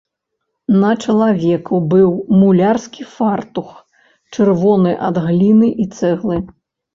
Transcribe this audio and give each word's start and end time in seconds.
На 0.83 0.91
чалавеку 1.07 1.75
быў 1.91 2.09
мулярскі 2.39 3.05
фартух, 3.17 3.69
чырвоны 4.33 4.95
ад 5.11 5.15
гліны 5.27 5.69
і 5.85 5.89
цэглы. 6.01 6.41